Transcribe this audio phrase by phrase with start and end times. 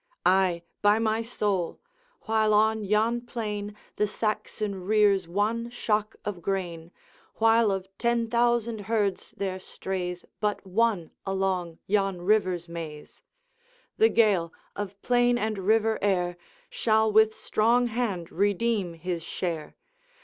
[0.25, 1.79] Ay, by my soul!
[2.21, 6.89] While on yon plain The Saxon rears one shock of grain,
[7.35, 13.21] While of ten thousand herds there strays But one along yon river's maze,
[13.99, 16.35] The Gael, of plain and river heir,
[16.71, 19.75] Shall with strong hand redeem his share.